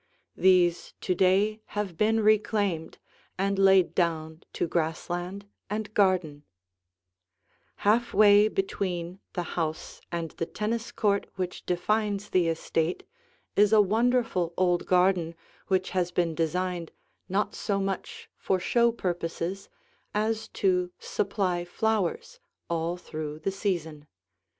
[0.35, 2.97] These to day have been reclaimed
[3.37, 6.43] and laid down to grass land and garden.
[7.75, 12.31] [Illustration: Across the Lawn] Half way between the house and the tennis court which defines
[12.31, 13.03] the estate
[13.55, 15.35] is a wonderful old garden
[15.67, 16.91] which has been designed
[17.29, 19.69] not so much for show purposes
[20.15, 22.39] as to supply flowers
[22.71, 24.07] all through the season.